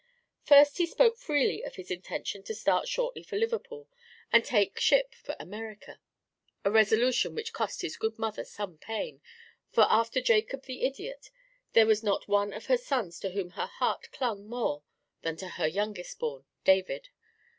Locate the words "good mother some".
7.97-8.79